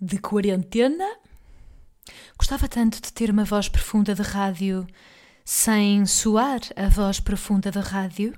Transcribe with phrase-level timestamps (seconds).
[0.00, 1.18] de quarentena.
[2.38, 4.86] Gostava tanto de ter uma voz profunda de rádio
[5.44, 8.32] sem soar a voz profunda da rádio,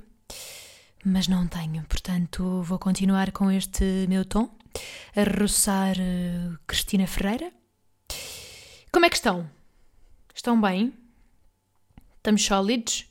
[1.04, 4.50] mas não tenho, portanto vou continuar com este meu tom,
[5.14, 7.52] a roçar uh, Cristina Ferreira.
[8.90, 9.48] Como é que estão?
[10.34, 10.92] Estão bem?
[12.16, 13.06] Estamos sólidos?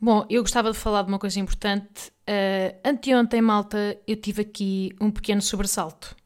[0.00, 2.10] Bom, eu gostava de falar de uma coisa importante.
[2.28, 6.16] Uh, anteontem, malta, eu tive aqui um pequeno sobressalto.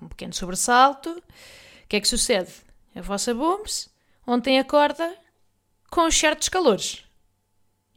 [0.00, 1.10] Um pequeno sobressalto.
[1.10, 2.52] O que é que sucede?
[2.94, 3.88] A vossa Booms
[4.26, 5.16] ontem acorda
[5.90, 7.04] com certos calores.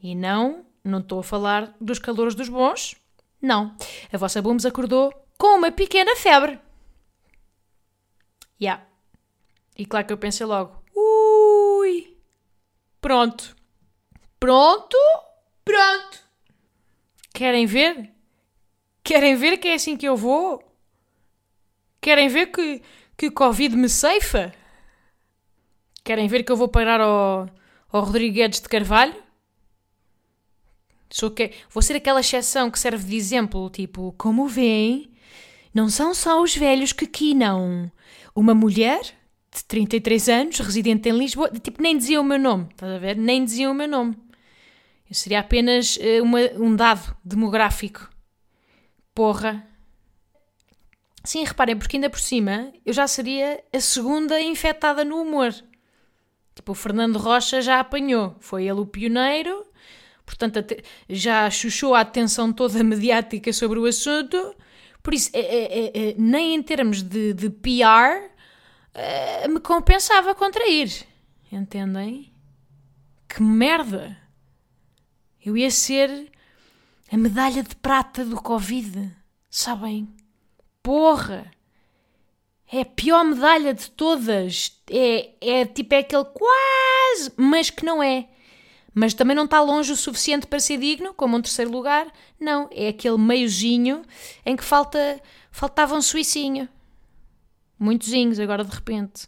[0.02, 2.96] E não, não estou a falar dos calores dos bons.
[3.42, 3.76] Não.
[4.12, 6.54] A vossa Booms acordou com uma pequena febre.
[8.62, 8.62] Ya.
[8.62, 8.86] Yeah.
[9.78, 12.18] E claro que eu pensei logo, ui,
[13.02, 13.56] Pronto.
[14.40, 14.98] Pronto?
[15.64, 16.20] Pronto.
[17.34, 18.14] Querem ver?
[19.04, 20.62] Querem ver que é assim que eu vou?
[22.02, 22.82] Querem ver que,
[23.18, 24.54] que Covid me ceifa?
[26.04, 27.50] Querem ver que eu vou parar ao,
[27.92, 29.16] ao Rodrigues de Carvalho?
[31.10, 35.12] Sou que, vou ser aquela exceção que serve de exemplo, tipo, como veem,
[35.74, 37.92] não são só os velhos que quinam.
[38.36, 42.92] Uma mulher de 33 anos, residente em Lisboa, tipo, nem dizia o meu nome, estás
[42.92, 43.18] a ver?
[43.18, 44.16] Nem dizia o meu nome.
[45.10, 48.08] Eu seria apenas uh, uma, um dado demográfico.
[49.14, 49.69] Porra.
[51.30, 55.54] Sim, reparem, porque ainda por cima eu já seria a segunda infectada no humor.
[56.56, 59.64] Tipo, o Fernando Rocha já apanhou, foi ele o pioneiro,
[60.26, 60.60] portanto
[61.08, 64.56] já chuchou a atenção toda mediática sobre o assunto.
[65.04, 68.26] Por isso, é, é, é, nem em termos de, de PR,
[68.96, 71.06] uh, me compensava contrair.
[71.52, 72.34] Entendem?
[73.28, 74.18] Que merda!
[75.46, 76.32] Eu ia ser
[77.12, 79.16] a medalha de prata do Covid.
[79.48, 80.12] Sabem?
[80.90, 81.52] Porra!
[82.74, 84.76] É a pior medalha de todas.
[84.90, 88.28] É, é tipo é aquele quase, mas que não é.
[88.92, 92.12] Mas também não está longe o suficiente para ser digno, como um terceiro lugar.
[92.40, 94.02] Não, é aquele meiozinho
[94.44, 96.68] em que falta faltava um suicinho.
[97.78, 99.28] Muitozinhos agora de repente.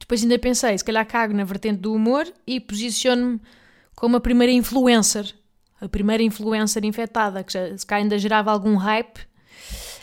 [0.00, 3.40] Depois ainda pensei, se calhar cago na vertente do humor e posiciono-me
[3.94, 5.32] como a primeira influencer.
[5.80, 9.20] A primeira influencer infectada, que já, se ainda gerava algum hype.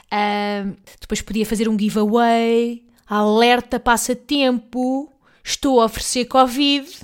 [0.05, 5.11] Uh, depois podia fazer um giveaway, alerta passatempo,
[5.43, 6.87] estou a oferecer Covid.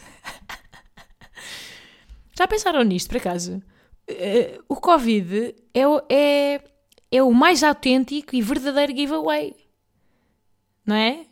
[2.38, 3.62] já pensaram nisto, por acaso?
[4.10, 6.62] Uh, o Covid é, é,
[7.12, 9.56] é o mais autêntico e verdadeiro giveaway.
[10.86, 11.26] Não é?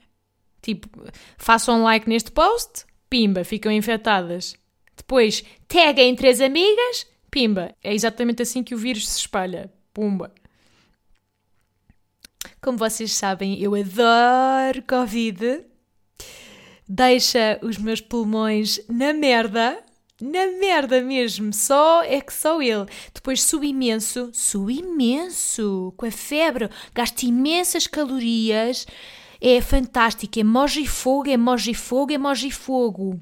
[0.61, 0.89] Tipo,
[1.37, 4.55] façam um like neste post, pimba, ficam infectadas.
[4.95, 7.75] Depois, taguem três amigas, pimba.
[7.83, 9.71] É exatamente assim que o vírus se espalha.
[9.93, 10.33] Pumba.
[12.59, 15.63] Como vocês sabem, eu adoro Covid.
[16.89, 19.77] Deixa os meus pulmões na merda
[20.19, 22.87] na merda mesmo, só é que sou ele.
[23.13, 28.87] Depois suo imenso, suo imenso, com a febre, gasto imensas calorias,
[29.39, 33.21] é fantástico, emoji fogo, emoji fogo, emoji fogo.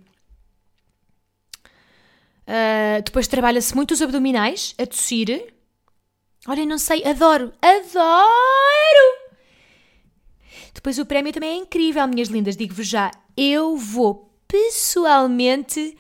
[2.47, 5.53] Uh, depois trabalha-se muito os abdominais, a tossir.
[6.47, 9.25] Olha, não sei, adoro, adoro!
[10.73, 15.97] Depois o prémio também é incrível, minhas lindas, digo-vos já, eu vou pessoalmente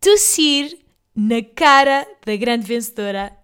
[0.00, 0.78] tossir
[1.14, 3.36] na cara da grande vencedora.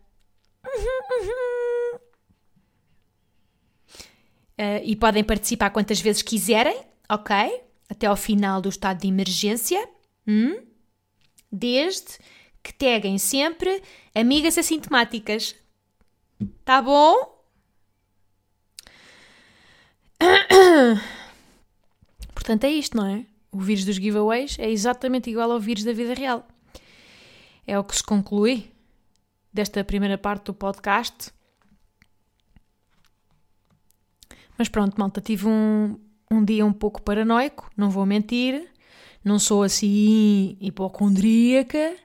[4.58, 7.62] Uh, e podem participar quantas vezes quiserem, ok?
[7.88, 9.88] Até ao final do estado de emergência.
[10.26, 10.60] Hum?
[11.50, 12.18] Desde
[12.68, 13.82] que taguem sempre
[14.14, 15.54] amigas assintomáticas.
[16.64, 17.36] Tá bom?
[22.34, 23.26] Portanto, é isto, não é?
[23.50, 26.46] o vírus dos giveaways é exatamente igual ao vírus da vida real.
[27.66, 28.70] É o que se conclui
[29.52, 31.32] desta primeira parte do podcast.
[34.56, 35.98] Mas pronto, malta, tive um,
[36.30, 38.68] um dia um pouco paranoico, não vou mentir.
[39.24, 41.96] Não sou assim hipocondríaca,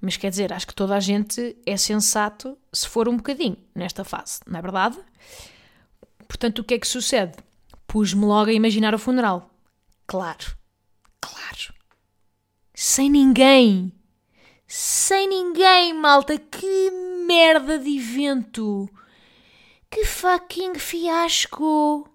[0.00, 4.04] Mas quer dizer, acho que toda a gente é sensato se for um bocadinho nesta
[4.04, 4.98] fase, não é verdade?
[6.28, 7.36] Portanto, o que é que sucede?
[7.86, 9.50] Pus-me logo a imaginar o funeral.
[10.06, 10.56] Claro,
[11.20, 11.74] claro.
[12.74, 13.92] Sem ninguém.
[14.66, 16.38] Sem ninguém, malta.
[16.38, 16.90] Que
[17.26, 18.88] merda de evento.
[19.90, 22.08] Que fucking fiasco.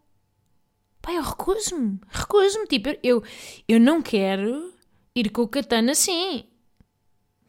[1.01, 1.99] Pai, eu recuso-me.
[2.07, 2.67] Recuso-me.
[2.67, 3.23] Tipo, eu,
[3.67, 4.73] eu não quero
[5.15, 6.45] ir com o Catano assim.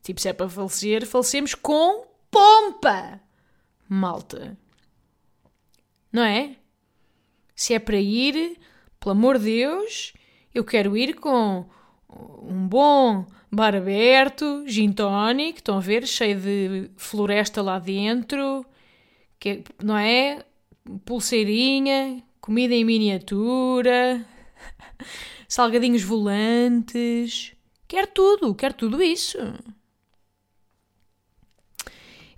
[0.04, 3.18] Tipo, se é para falecer, falecemos com pompa.
[3.88, 4.56] Malta.
[6.12, 6.56] Não é?
[7.56, 8.58] Se é para ir,
[9.00, 10.12] pelo amor de Deus,
[10.54, 11.64] eu quero ir com
[12.42, 18.66] um bom bar aberto, gin tonic, estão a ver, cheio de floresta lá dentro,
[19.40, 20.44] que, não é?
[21.06, 24.22] Pulseirinha, comida em miniatura,
[25.48, 27.52] salgadinhos volantes.
[27.88, 29.38] Quero tudo, quero tudo isso.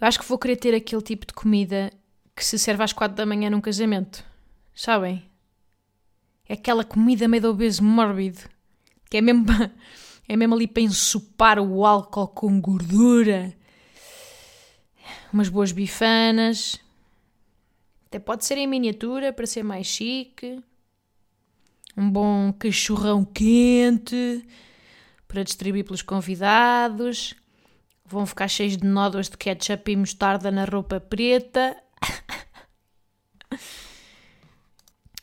[0.01, 1.93] Eu acho que vou querer ter aquele tipo de comida
[2.35, 4.23] que se serve às quatro da manhã num casamento.
[4.75, 5.25] Sabem?
[6.47, 8.41] É aquela comida meio obeso mórbido.
[9.11, 9.47] Que é mesmo,
[10.29, 13.55] é mesmo ali para ensopar o álcool com gordura.
[15.33, 16.79] Umas boas bifanas.
[18.07, 20.63] Até pode ser em miniatura para ser mais chique.
[21.97, 24.47] Um bom cachorrão quente
[25.27, 27.35] para distribuir pelos convidados.
[28.09, 31.77] Vão ficar cheios de nódoas de ketchup e mostarda na roupa preta.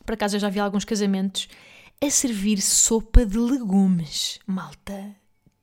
[0.05, 1.47] Por acaso eu já vi alguns casamentos
[2.01, 5.15] a servir sopa de legumes, malta.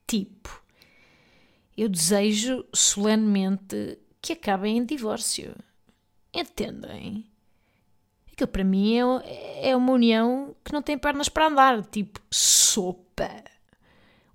[0.06, 0.62] Tipo,
[1.76, 5.54] eu desejo solenemente que acabem em divórcio.
[6.32, 7.26] Entendem?
[8.32, 11.84] Aquilo para mim é, é uma união que não tem pernas para andar.
[11.84, 13.44] Tipo, sopa.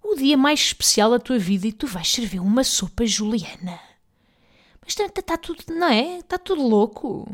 [0.08, 3.80] O dia mais especial da tua vida e tu vais servir uma sopa juliana.
[4.80, 6.20] Mas está tá tudo, não é?
[6.20, 7.28] Está tudo louco.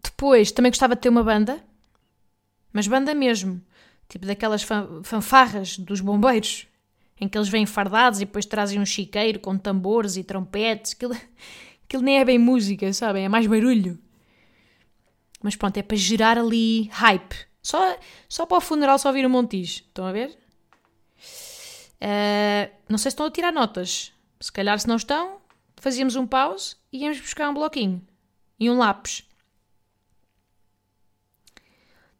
[0.00, 1.60] Depois, também gostava de ter uma banda,
[2.72, 3.60] mas banda mesmo,
[4.08, 4.62] tipo daquelas
[5.02, 6.68] fanfarras dos bombeiros,
[7.20, 10.92] em que eles vêm fardados e depois trazem um chiqueiro com tambores e trompetes.
[10.92, 11.16] Aquilo,
[11.84, 13.24] aquilo nem é bem música, sabem?
[13.24, 13.98] É mais barulho.
[15.42, 17.46] Mas pronto, é para gerar ali hype.
[17.62, 17.98] Só,
[18.28, 19.82] só para o funeral só ouvir o Montijo.
[19.82, 20.38] Estão a ver?
[21.96, 24.12] Uh, não sei se estão a tirar notas.
[24.40, 25.38] Se calhar, se não estão,
[25.76, 28.06] fazíamos um pause e íamos buscar um bloquinho
[28.58, 29.26] e um lápis.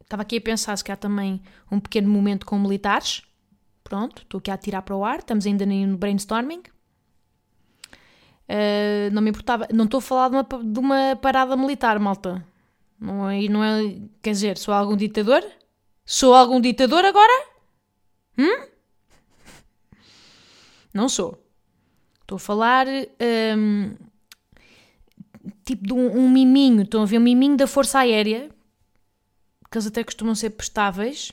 [0.00, 3.22] Estava aqui a pensar se calhar também um pequeno momento com militares.
[3.82, 6.62] Pronto, estou aqui a tirar para o ar, estamos ainda no brainstorming.
[8.48, 12.44] Uh, não me importava, não estou a falar de uma, de uma parada militar, malta.
[12.98, 15.44] Não é, não é, quer dizer, sou algum ditador?
[16.04, 17.46] Sou algum ditador agora?
[18.38, 18.68] Hum?
[20.94, 21.42] Não sou.
[22.22, 23.94] Estou a falar um,
[25.64, 26.82] tipo de um, um, miminho.
[26.82, 28.50] Estão a ver um miminho da Força Aérea,
[29.70, 31.32] que eles até costumam ser prestáveis.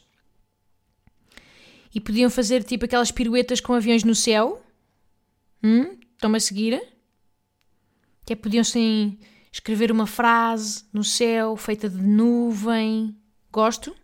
[1.95, 4.61] E podiam fazer tipo aquelas piruetas com aviões no céu.
[5.63, 5.97] Hum?
[6.13, 6.81] Estão-me a seguir?
[8.25, 9.19] Que é, podiam assim
[9.53, 13.15] escrever uma frase no céu feita de nuvem.
[13.51, 13.95] Gosto?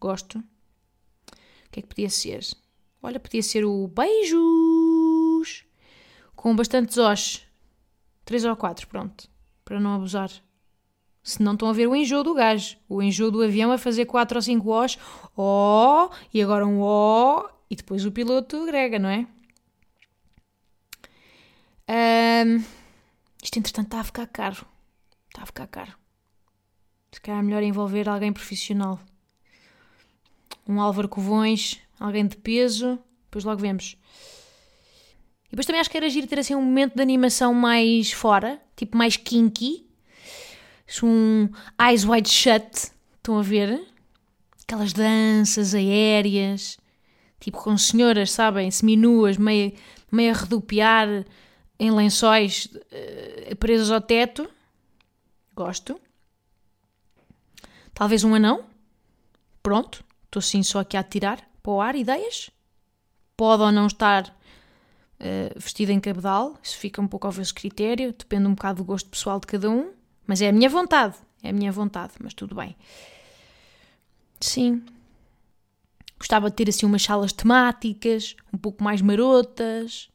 [0.00, 0.38] Gosto.
[0.38, 2.42] O que é que podia ser?
[3.02, 5.64] Olha, podia ser o beijos
[6.34, 7.46] com bastantes os.
[8.24, 9.28] Três ou quatro, pronto.
[9.62, 10.30] Para não abusar.
[11.22, 12.78] Se não estão a ver o enjoo do gajo.
[12.88, 14.98] O enjoo do avião é fazer quatro ou cinco os.
[15.36, 19.26] Ó, e agora um ó, e depois o piloto grega, não é?
[22.46, 22.64] Um,
[23.42, 24.73] isto entretanto está a ficar caro.
[25.34, 25.92] Está a ficar caro.
[27.10, 29.00] Se calhar é melhor envolver alguém profissional.
[30.66, 33.96] Um Álvaro Covões, alguém de peso, depois logo vemos.
[35.46, 38.62] E depois também acho que era giro ter assim um momento de animação mais fora,
[38.76, 39.84] tipo mais kinky.
[41.02, 41.48] Um
[41.80, 43.84] Eyes Wide Shut, estão a ver?
[44.62, 46.78] Aquelas danças aéreas,
[47.40, 49.72] tipo com senhoras, sabem, seminuas, meio,
[50.12, 51.08] meio a redupiar
[51.76, 54.48] em lençóis uh, presas ao teto.
[55.54, 56.00] Gosto.
[57.92, 58.64] Talvez um anão.
[59.62, 60.04] Pronto.
[60.24, 62.50] Estou sim só aqui a tirar para o ar ideias.
[63.36, 66.58] Pode ou não estar uh, vestido em cabedal.
[66.62, 68.12] Isso fica um pouco ao vosso critério.
[68.12, 69.92] Depende um bocado do gosto pessoal de cada um.
[70.26, 71.14] Mas é a minha vontade.
[71.42, 72.14] É a minha vontade.
[72.20, 72.76] Mas tudo bem.
[74.40, 74.84] Sim.
[76.18, 78.34] Gostava de ter assim umas salas temáticas.
[78.52, 80.08] Um pouco mais marotas.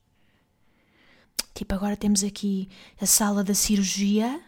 [1.53, 2.69] Tipo, agora temos aqui
[3.01, 4.41] a sala da cirurgia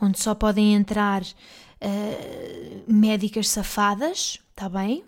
[0.00, 5.04] onde só podem entrar uh, médicas safadas, está bem?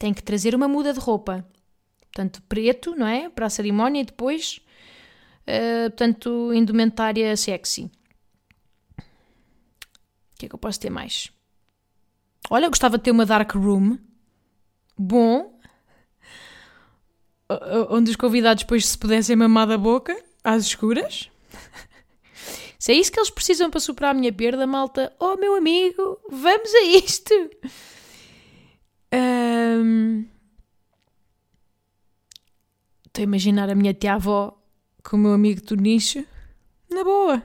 [0.00, 1.46] tem que trazer uma muda de roupa.
[2.00, 3.28] Portanto, preto, não é?
[3.28, 4.58] Para a cerimónia e depois,
[5.42, 7.84] uh, portanto, indumentária sexy.
[7.84, 9.02] O
[10.38, 11.30] que é que eu posso ter mais?
[12.48, 13.98] Olha, eu gostava de ter uma dark room.
[14.96, 15.54] Bom.
[17.90, 21.30] Onde os convidados depois se pudessem mamar da boca, às escuras.
[22.80, 26.18] Se é isso que eles precisam para superar a minha perda, malta, oh meu amigo,
[26.30, 27.34] vamos a isto!
[29.12, 30.24] Um...
[33.06, 34.58] Estou a imaginar a minha tia-avó
[35.04, 36.24] com o meu amigo do nicho,
[36.90, 37.42] na boa.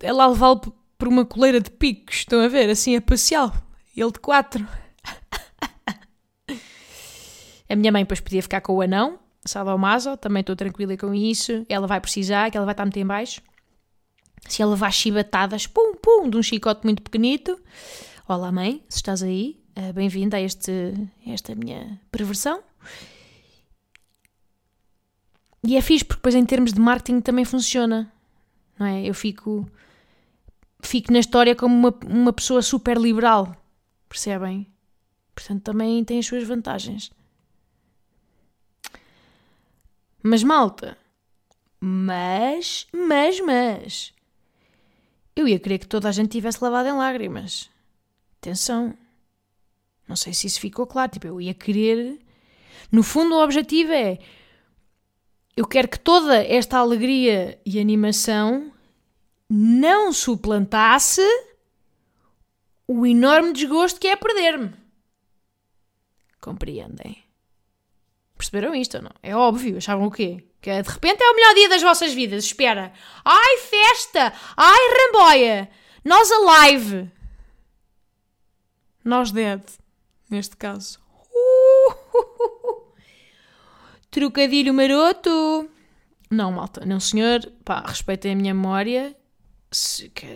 [0.00, 0.60] Ela levá-lo
[0.98, 2.68] por uma coleira de picos, estão a ver?
[2.68, 3.52] Assim a passeá
[3.96, 4.66] Ele de quatro.
[7.70, 9.20] a minha mãe depois podia ficar com o anão,
[9.78, 11.64] Maso, também estou tranquila com isso.
[11.68, 13.40] Ela vai precisar, que ela vai estar muito em baixo.
[14.48, 17.58] Se ela levar chibatadas, pum, pum, de um chicote muito pequenito.
[18.28, 20.94] Olá, mãe, se estás aí, uh, bem-vinda a, este,
[21.26, 22.62] esta minha perversão.
[25.64, 28.12] E é fixe, porque depois em termos de marketing também funciona,
[28.78, 29.04] não é?
[29.04, 29.68] Eu fico,
[30.80, 33.56] fico na história como uma, uma pessoa super liberal,
[34.08, 34.66] percebem?
[35.34, 37.10] Portanto, também tem as suas vantagens.
[40.28, 40.98] Mas malta,
[41.78, 44.12] mas, mas, mas,
[45.36, 47.70] eu ia querer que toda a gente tivesse lavado em lágrimas.
[48.40, 48.92] Atenção.
[50.08, 51.12] Não sei se isso ficou claro.
[51.12, 52.18] Tipo, eu ia querer.
[52.90, 54.18] No fundo, o objetivo é.
[55.56, 58.72] Eu quero que toda esta alegria e animação
[59.48, 61.22] não suplantasse
[62.88, 64.74] o enorme desgosto que é perder-me.
[66.40, 67.25] Compreendem?
[68.46, 69.10] Perceberam isto não?
[69.22, 70.44] É óbvio, achavam o quê?
[70.60, 72.92] Que de repente é o melhor dia das vossas vidas, espera.
[73.24, 74.32] Ai, festa!
[74.56, 75.68] Ai, ramboia!
[76.04, 77.10] Nós alive!
[79.04, 79.62] Nós dead,
[80.30, 81.00] neste caso.
[81.34, 82.84] Uh,
[84.12, 85.68] Trocadilho maroto!
[86.30, 87.40] Não, malta, não senhor.
[87.64, 89.16] Pá, respeitem a minha memória.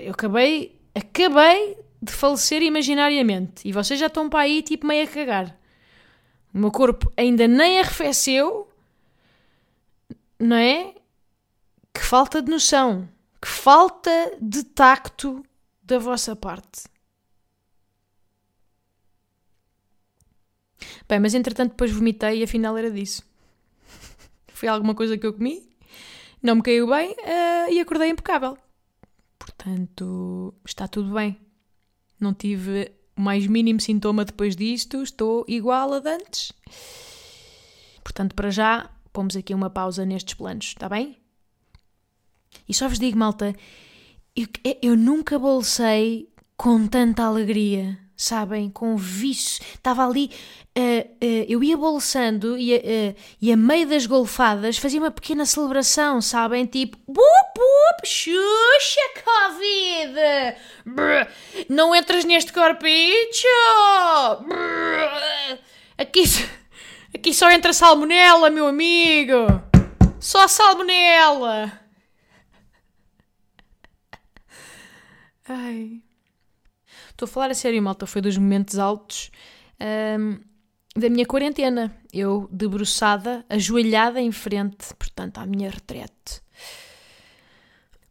[0.03, 3.69] Eu acabei, acabei de falecer imaginariamente.
[3.69, 5.60] E vocês já estão para aí, tipo, meio a cagar.
[6.53, 8.69] O meu corpo ainda nem arrefeceu,
[10.39, 10.95] não é?
[11.93, 13.09] Que falta de noção,
[13.41, 15.45] que falta de tacto
[15.83, 16.85] da vossa parte.
[21.09, 23.23] Bem, mas entretanto depois vomitei e afinal era disso.
[24.55, 25.69] Foi alguma coisa que eu comi,
[26.43, 28.57] não me caiu bem uh, e acordei impecável.
[29.39, 31.39] Portanto, está tudo bem.
[32.19, 36.53] Não tive o mais mínimo sintoma depois disto, estou igual a dantes.
[38.03, 41.19] Portanto, para já, pomos aqui uma pausa nestes planos, está bem?
[42.67, 43.55] E só vos digo, malta,
[44.35, 44.47] eu,
[44.81, 49.65] eu nunca bolsei com tanta alegria sabem, com vício.
[49.75, 50.31] Estava ali,
[50.77, 55.47] uh, uh, eu ia bolsando e, uh, e a meio das golfadas fazia uma pequena
[55.47, 56.67] celebração, sabem?
[56.67, 60.55] Tipo, bup, bup, xuxa, Covid!
[60.85, 61.27] Brr,
[61.69, 63.49] não entras neste corpicho!
[65.97, 66.25] Aqui,
[67.15, 69.35] aqui só entra salmonela, meu amigo!
[70.21, 71.73] Só salmonela!
[75.49, 76.10] Ai.
[77.21, 79.31] Estou a falar a sério, malta, foi dos momentos altos
[80.19, 80.39] um,
[80.99, 81.95] da minha quarentena.
[82.11, 86.41] Eu debruçada, ajoelhada em frente, portanto, à minha retrete.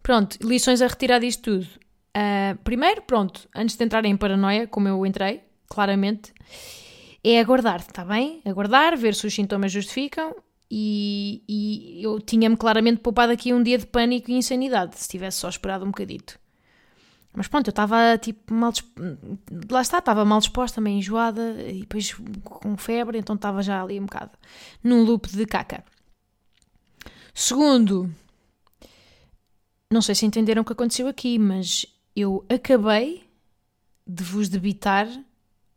[0.03, 1.65] Pronto, lições a retirar disto tudo.
[2.15, 6.31] Uh, primeiro, pronto, antes de entrar em paranoia, como eu entrei, claramente,
[7.23, 8.43] é aguardar, está bem?
[8.45, 10.35] Aguardar, ver se os sintomas justificam
[10.69, 15.39] e, e eu tinha-me claramente poupado aqui um dia de pânico e insanidade, se tivesse
[15.39, 16.39] só esperado um bocadito.
[17.33, 18.73] Mas pronto, eu estava tipo mal.
[19.69, 23.99] Lá está, estava mal disposta, meio enjoada e depois com febre, então estava já ali
[23.99, 24.31] um bocado
[24.83, 25.83] num loop de caca.
[27.33, 28.13] Segundo,
[29.91, 33.29] não sei se entenderam o que aconteceu aqui, mas eu acabei
[34.05, 35.07] de vos debitar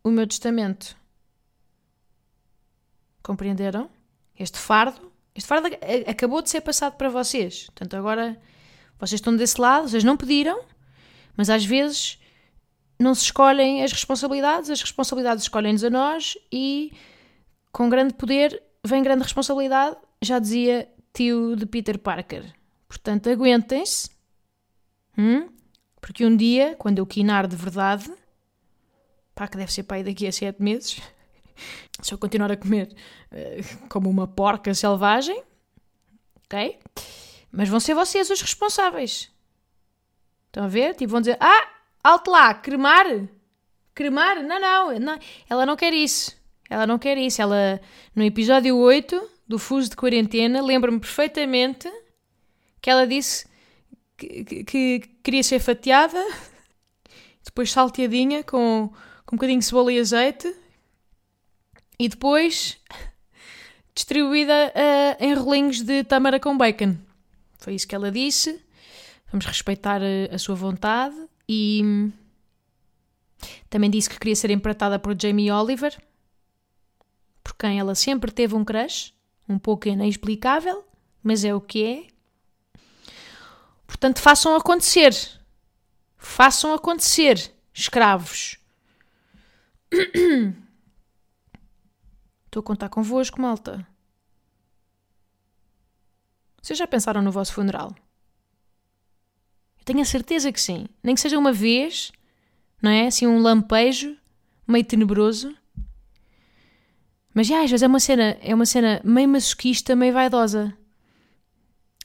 [0.03, 0.97] o meu testamento.
[3.21, 3.89] Compreenderam?
[4.37, 5.69] Este fardo, este fardo
[6.07, 7.65] acabou de ser passado para vocês.
[7.67, 8.41] Portanto, agora
[8.99, 10.63] vocês estão desse lado, vocês não pediram,
[11.35, 12.19] mas às vezes
[12.99, 16.93] não se escolhem as responsabilidades, as responsabilidades escolhem-nos a nós e
[17.71, 22.53] com grande poder vem grande responsabilidade, já dizia tio de Peter Parker.
[22.87, 24.09] Portanto, aguentem-se,
[25.17, 25.49] hum?
[25.99, 28.11] porque um dia, quando eu quinar de verdade,
[29.33, 31.01] pá, que deve ser pai daqui a sete meses,
[32.01, 32.93] se eu continuar a comer
[33.31, 35.41] uh, como uma porca selvagem,
[36.45, 36.77] ok?
[37.51, 39.32] Mas vão ser vocês os responsáveis.
[40.53, 40.93] Estão a ver?
[40.93, 41.67] Tipo, vão dizer: Ah,
[42.03, 43.07] alto lá, cremar?
[43.95, 44.43] Cremar?
[44.43, 45.19] Não, não, não,
[45.49, 46.37] ela não quer isso.
[46.69, 47.41] Ela não quer isso.
[47.41, 47.81] Ela,
[48.15, 51.91] no episódio 8 do Fuso de Quarentena, lembro-me perfeitamente
[52.79, 53.47] que ela disse
[54.15, 56.23] que, que, que, queria ser fatiada,
[57.43, 58.93] depois salteadinha com,
[59.25, 60.55] com um bocadinho de cebola e azeite,
[61.97, 62.77] e depois
[63.95, 66.95] distribuída uh, em rolinhos de tâmara com bacon.
[67.57, 68.62] Foi isso que ela disse.
[69.33, 71.15] Vamos respeitar a, a sua vontade
[71.49, 72.11] e
[73.67, 75.99] também disse que queria ser empratada por Jamie Oliver,
[77.43, 79.11] por quem ela sempre teve um crush,
[79.49, 80.85] um pouco inexplicável,
[81.23, 82.07] mas é o que é.
[83.87, 85.15] Portanto, façam acontecer.
[86.15, 88.59] Façam acontecer, escravos.
[92.45, 93.83] Estou a contar convosco, malta.
[96.61, 97.95] Vocês já pensaram no vosso funeral?
[99.83, 100.87] Eu tenho a certeza que sim.
[101.03, 102.09] Nem que seja uma vez,
[102.81, 103.07] não é?
[103.07, 104.15] Assim, um lampejo
[104.65, 105.53] meio tenebroso.
[107.33, 110.73] Mas já, às vezes é uma cena, é uma cena meio masoquista, meio vaidosa.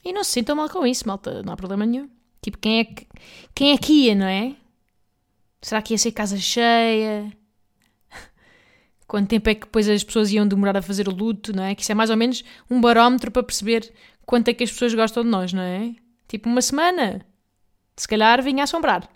[0.04, 2.11] E não se sintam mal com isso, malta, não há problema nenhum.
[2.42, 3.06] Tipo, quem é que,
[3.54, 4.56] quem é que ia, não é?
[5.62, 7.32] Será que ia ser casa cheia?
[9.06, 11.76] Quanto tempo é que depois as pessoas iam demorar a fazer o luto, não é?
[11.76, 13.92] Que isso é mais ou menos um barómetro para perceber
[14.26, 15.94] quanto é que as pessoas gostam de nós, não é?
[16.26, 17.25] Tipo, uma semana.
[17.99, 19.09] Se calhar vinha assombrar.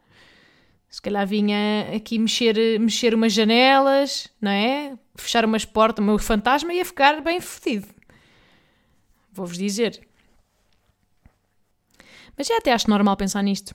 [0.91, 4.99] Se calhar vinha aqui mexer, mexer umas janelas, não é?
[5.15, 7.87] Fechar umas portas, o meu fantasma ia ficar bem fodido.
[9.33, 10.07] Vou-vos dizer.
[12.37, 13.73] Mas já até acho normal pensar nisto.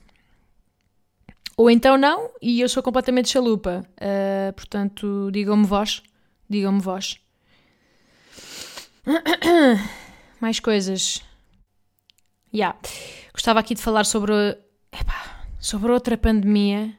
[1.56, 3.84] Ou então não, e eu sou completamente chalupa.
[3.96, 6.02] Uh, portanto, digam-me vós.
[6.48, 7.18] Digam-me vós.
[10.38, 11.22] Mais coisas.
[12.54, 12.78] Yeah.
[13.32, 14.32] Gostava aqui de falar sobre,
[14.92, 16.96] epá, sobre outra pandemia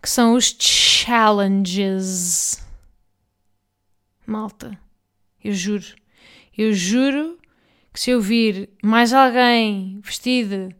[0.00, 2.64] que são os challenges.
[4.26, 4.78] Malta,
[5.42, 5.86] eu juro,
[6.56, 7.38] eu juro
[7.92, 10.74] que se eu vir mais alguém vestido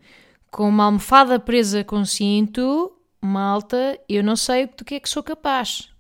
[0.51, 5.23] com uma almofada presa com cinto, malta, eu não sei do que é que sou
[5.23, 5.91] capaz.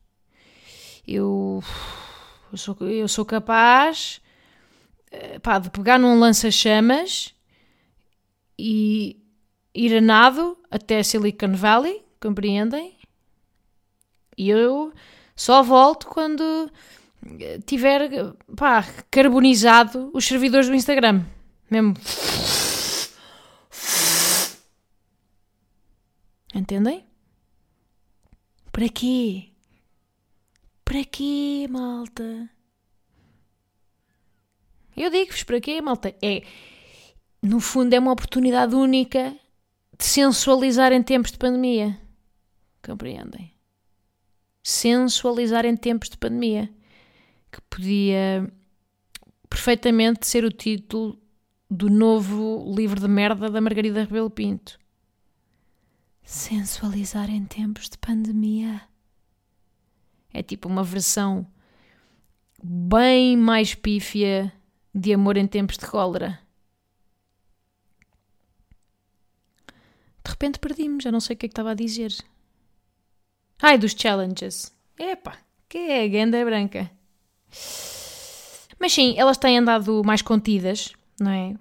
[1.06, 1.62] Eu,
[2.52, 4.20] eu, sou, eu sou capaz
[5.10, 7.34] eh, pá, de pegar num lança-chamas
[8.58, 9.22] e
[9.76, 12.96] ir a nado até Silicon Valley, compreendem?
[14.36, 14.92] E eu
[15.34, 16.70] só volto quando
[17.66, 21.24] tiver pá, carbonizado os servidores do Instagram.
[21.70, 21.94] Mesmo.
[26.54, 27.04] Entendem?
[28.72, 29.50] Para quê?
[30.84, 32.48] Para quê, malta?
[34.96, 36.14] Eu digo-vos para quê, malta?
[36.22, 36.42] É,
[37.42, 39.36] no fundo, é uma oportunidade única
[40.04, 41.98] sensualizar em tempos de pandemia.
[42.84, 43.52] Compreendem?
[44.62, 46.70] Sensualizar em tempos de pandemia.
[47.50, 48.52] Que podia
[49.48, 51.18] perfeitamente ser o título
[51.70, 54.78] do novo livro de merda da Margarida Rebelo Pinto.
[56.22, 58.82] Sensualizar em tempos de pandemia.
[60.32, 61.46] É tipo uma versão
[62.62, 64.52] bem mais pífia
[64.94, 66.45] de amor em tempos de cólera.
[70.26, 72.12] De repente perdi-me, já não sei o que é que estava a dizer.
[73.62, 74.74] Ai, dos challenges.
[74.98, 76.90] Epa, que é a ganda branca.
[78.76, 81.54] Mas sim, elas têm andado mais contidas, não é?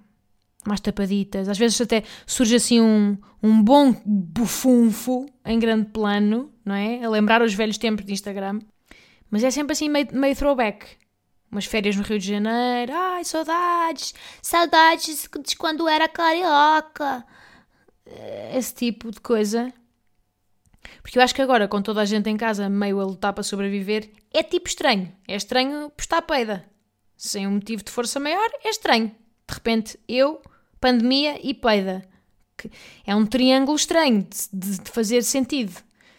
[0.66, 1.48] Mais tapaditas.
[1.48, 7.04] Às vezes até surge assim um, um bom bufunfo em grande plano, não é?
[7.04, 8.58] A lembrar os velhos tempos de Instagram.
[9.30, 10.86] Mas é sempre assim meio, meio throwback.
[11.52, 12.92] Umas férias no Rio de Janeiro.
[12.92, 14.12] Ai, saudades!
[14.42, 17.24] Saudades de quando era carioca.
[18.54, 19.72] Esse tipo de coisa.
[21.02, 23.42] Porque eu acho que agora, com toda a gente em casa meio a lutar para
[23.42, 25.12] sobreviver, é tipo estranho.
[25.26, 26.64] É estranho postar peida.
[27.16, 29.08] Sem um motivo de força maior, é estranho.
[29.48, 30.40] De repente, eu,
[30.80, 32.06] pandemia e peida.
[33.06, 35.72] É um triângulo estranho de, de fazer sentido.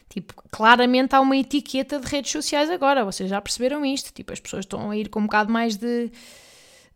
[0.09, 4.13] Tipo, claramente há uma etiqueta de redes sociais agora, vocês já perceberam isto.
[4.13, 6.11] Tipo, as pessoas estão a ir com um bocado mais de,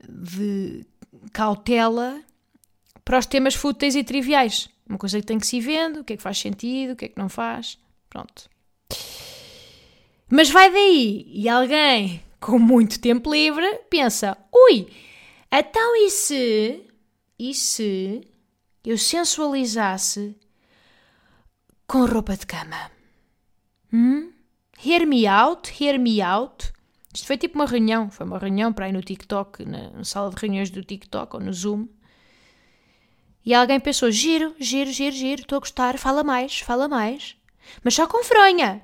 [0.08, 0.86] de
[1.32, 2.21] cautela
[3.04, 4.69] para os temas fúteis e triviais.
[4.91, 6.95] Uma coisa que tem que se ir vendo, o que é que faz sentido, o
[6.97, 7.80] que é que não faz.
[8.10, 8.49] Pronto.
[10.30, 14.91] Mas vai daí e alguém com muito tempo livre pensa: ui,
[15.49, 16.86] então e se,
[17.39, 18.27] e se
[18.84, 20.36] eu sensualizasse
[21.88, 22.91] com roupa de cama?
[23.93, 24.34] Hum?
[24.86, 26.73] Hear me out, hear me out.
[27.15, 30.36] Isto foi tipo uma reunião, foi uma reunião para ir no TikTok, na sala de
[30.36, 31.88] reuniões do TikTok ou no Zoom.
[33.45, 37.36] E alguém pensou: giro, giro, giro, giro, estou a gostar, fala mais, fala mais.
[37.84, 38.82] Mas só com fronha.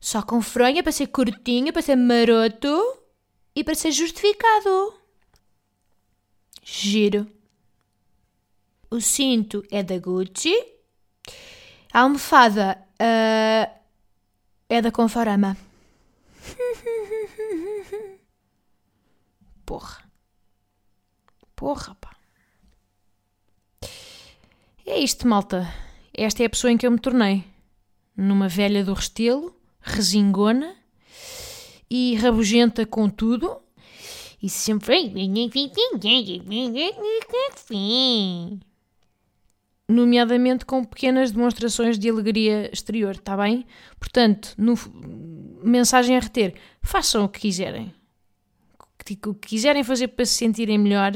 [0.00, 2.98] Só com fronha para ser curtinho, para ser maroto
[3.54, 4.94] e para ser justificado.
[6.62, 7.26] Giro.
[8.90, 10.54] O cinto é da Gucci.
[11.92, 13.80] A almofada uh,
[14.68, 15.56] é da Conforama.
[19.66, 20.10] Porra.
[21.54, 22.19] Porra, pá.
[24.90, 25.72] É isto, malta.
[26.12, 27.44] Esta é a pessoa em que eu me tornei.
[28.16, 30.74] Numa velha do restelo, resingona
[31.88, 33.62] e rabugenta com tudo.
[34.42, 34.86] E sempre.
[39.88, 43.64] Nomeadamente com pequenas demonstrações de alegria exterior, está bem?
[43.96, 44.74] Portanto, no,
[45.62, 47.94] mensagem a reter: façam o que quiserem.
[48.76, 51.12] O que quiserem fazer para se sentirem melhor,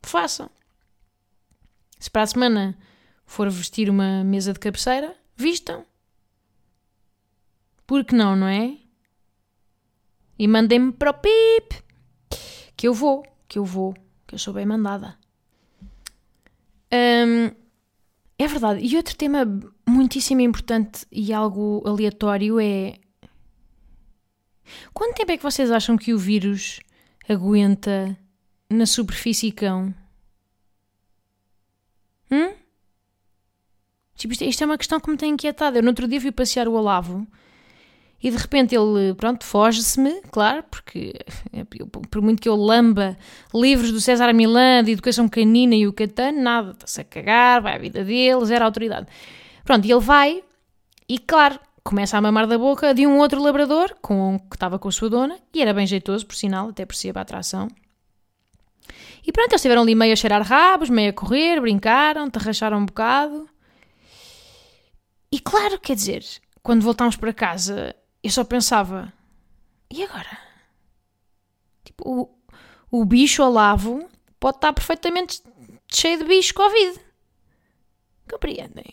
[0.00, 0.50] façam.
[1.98, 2.78] Se para a semana
[3.30, 5.86] for vestir uma mesa de cabeceira, vistam.
[7.86, 8.76] Por que não, não é?
[10.36, 11.80] E mandem-me para o pip.
[12.76, 13.94] Que eu vou, que eu vou,
[14.26, 15.16] que eu sou bem mandada.
[16.92, 17.54] Hum,
[18.36, 18.84] é verdade.
[18.84, 19.46] E outro tema
[19.88, 22.98] muitíssimo importante e algo aleatório é.
[24.92, 26.80] Quanto tempo é que vocês acham que o vírus
[27.28, 28.18] aguenta
[28.68, 29.94] na superfície cão?
[32.28, 32.59] Hum?
[34.20, 35.78] Tipo, isto, isto, é uma questão que me tem inquietado.
[35.78, 37.26] Eu no outro dia fui passear o Olavo
[38.22, 41.14] e de repente ele, pronto, foge-se-me, claro, porque
[41.52, 43.16] eu, por muito que eu lamba
[43.54, 47.76] livros do César Milã, de educação canina e o Catano, nada, está-se a cagar, vai
[47.76, 49.06] à vida dele, zero autoridade.
[49.64, 50.44] Pronto, e ele vai
[51.08, 54.88] e, claro, começa a mamar da boca de um outro labrador com, que estava com
[54.88, 57.68] a sua dona e era bem jeitoso, por sinal, até perceba a atração.
[59.26, 62.84] E pronto, eles estiveram ali meio a cheirar rabos, meio a correr, brincaram, tarracharam um
[62.84, 63.48] bocado.
[65.32, 66.24] E claro, quer dizer,
[66.62, 69.12] quando voltámos para casa, eu só pensava:
[69.90, 70.38] e agora?
[71.84, 72.30] Tipo,
[72.90, 75.42] o, o bicho alavo pode estar perfeitamente
[75.92, 77.00] cheio de bicho Covid.
[78.30, 78.92] Compreendem?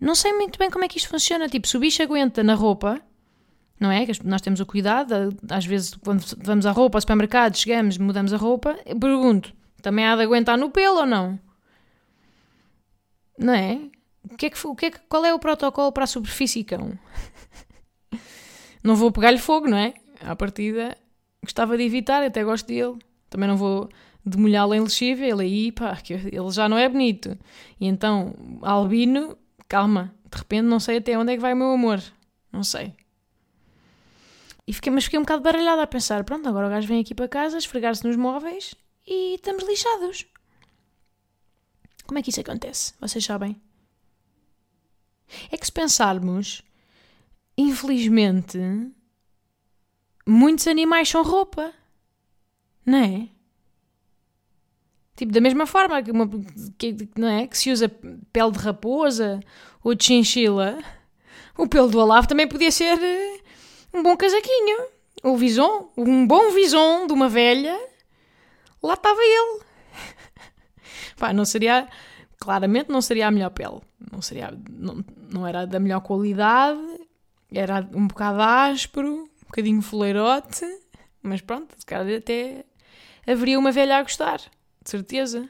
[0.00, 1.48] Não sei muito bem como é que isto funciona.
[1.48, 3.00] Tipo, se o bicho aguenta na roupa,
[3.80, 4.06] não é?
[4.22, 8.36] Nós temos o cuidado, às vezes quando vamos à roupa ao supermercado, chegamos, mudamos a
[8.36, 11.38] roupa, pergunto: também há de aguentar no pelo ou não?
[13.38, 13.90] Não é?
[14.36, 16.98] Que é que, o que é que, qual é o protocolo para a superfície cão?
[18.82, 19.94] não vou pegar-lhe fogo, não é?
[20.20, 20.96] À partida,
[21.42, 22.98] gostava de evitar, até gosto dele.
[23.28, 23.88] Também não vou
[24.24, 27.36] demolhá-lo em lexívia, ele aí, pá, ele já não é bonito.
[27.80, 29.36] E então, albino,
[29.68, 32.02] calma, de repente não sei até onde é que vai o meu amor.
[32.50, 32.94] Não sei.
[34.66, 37.14] E fiquei, mas fiquei um bocado baralhada a pensar: pronto, agora o gajo vem aqui
[37.14, 38.74] para casa, esfregar-se nos móveis
[39.06, 40.26] e estamos lixados.
[42.06, 42.94] Como é que isso acontece?
[43.00, 43.60] Vocês sabem?
[45.50, 46.62] É que se pensarmos,
[47.56, 48.58] infelizmente,
[50.26, 51.72] muitos animais são roupa.
[52.84, 53.28] Não é?
[55.16, 56.28] Tipo, da mesma forma que, uma,
[56.76, 57.46] que, não é?
[57.46, 57.88] que se usa
[58.32, 59.40] pele de raposa
[59.82, 60.78] ou de chinchila,
[61.56, 63.40] o pelo do alavo também podia ser eh,
[63.92, 64.88] um bom casaquinho.
[65.22, 67.78] O vison, um bom vison de uma velha,
[68.82, 69.60] lá estava ele.
[71.16, 71.88] Pá, não seria,
[72.38, 73.80] claramente não seria a melhor pele
[74.14, 76.80] não seria, não, não era da melhor qualidade,
[77.52, 80.64] era um bocado áspero, um bocadinho foleirote,
[81.22, 82.64] mas pronto, se calhar até
[83.26, 85.48] haveria uma velha a gostar, de certeza.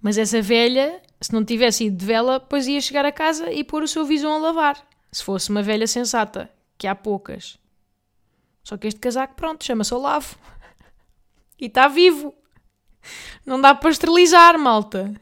[0.00, 3.62] Mas essa velha, se não tivesse ido de vela, pois ia chegar a casa e
[3.62, 4.84] pôr o seu visão a lavar.
[5.12, 7.58] Se fosse uma velha sensata, que há poucas.
[8.64, 10.36] Só que este casaco, pronto, chama-se Olavo.
[11.60, 12.34] E está vivo.
[13.46, 15.14] Não dá para esterilizar, malta.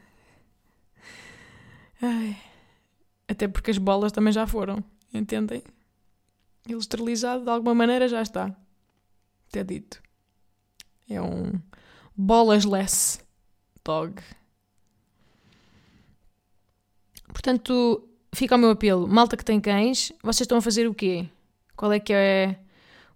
[2.03, 2.37] Ai.
[3.29, 4.83] Até porque as bolas também já foram,
[5.13, 5.63] entendem?
[6.67, 8.55] Ele esterilizado de alguma maneira já está.
[9.49, 10.03] Até dito.
[11.09, 11.53] É um
[12.17, 13.21] bolas-less
[13.85, 14.23] dog.
[17.29, 19.09] Portanto, fica o meu apelo.
[19.09, 21.29] Malta que tem cães, vocês estão a fazer o quê?
[21.77, 22.59] Qual é que é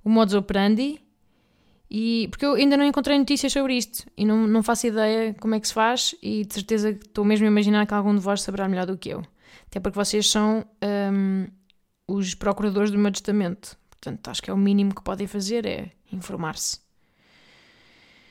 [0.02, 1.03] o modus operandi?
[1.90, 5.54] E, porque eu ainda não encontrei notícias sobre isto e não, não faço ideia como
[5.54, 8.42] é que se faz e de certeza estou mesmo a imaginar que algum de vós
[8.42, 9.22] saberá melhor do que eu.
[9.66, 10.64] Até porque vocês são
[11.12, 11.46] um,
[12.08, 13.76] os procuradores do meu testamento.
[13.90, 16.78] Portanto, acho que é o mínimo que podem fazer é informar-se.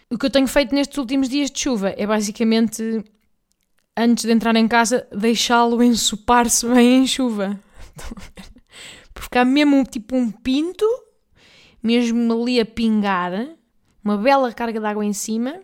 [0.10, 3.04] O que eu tenho feito nestes últimos dias de chuva é basicamente,
[3.98, 7.60] antes de entrar em casa, deixá-lo ensopar-se bem em chuva.
[9.14, 10.86] Por ficar mesmo tipo um pinto
[11.84, 13.50] mesmo ali a pingar,
[14.04, 15.62] uma bela carga de água em cima,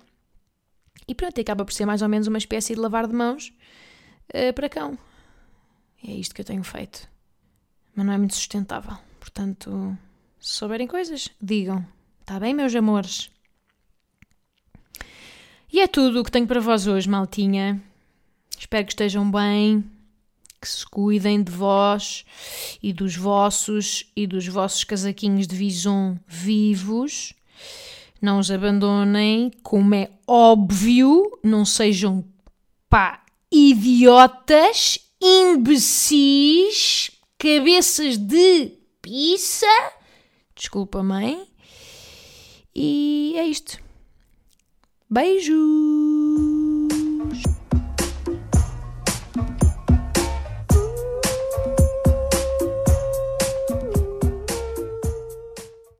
[1.08, 3.51] e pronto, acaba por ser mais ou menos uma espécie de lavar de mãos
[4.34, 4.97] uh, para cão.
[6.05, 7.10] É isto que eu tenho feito.
[7.95, 8.95] mas não é muito sustentável.
[9.19, 9.97] Portanto,
[10.39, 11.86] se souberem coisas, digam.
[12.21, 13.29] Está bem, meus amores?
[15.71, 17.82] E é tudo o que tenho para vós hoje, maltinha.
[18.58, 19.84] Espero que estejam bem,
[20.60, 22.26] que se cuidem de vós
[22.82, 27.34] e dos vossos e dos vossos casaquinhos de vison vivos.
[28.22, 32.26] Não os abandonem, como é óbvio, não sejam
[32.89, 39.65] pá, idiotas, imbecis, cabeças de pizza.
[40.56, 41.48] Desculpa, mãe.
[42.76, 43.80] E é isto.
[45.10, 45.56] Beijo!